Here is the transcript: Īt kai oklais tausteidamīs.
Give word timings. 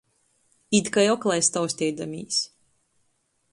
Īt 0.77 0.89
kai 0.95 1.03
oklais 1.15 1.51
tausteidamīs. 1.57 2.43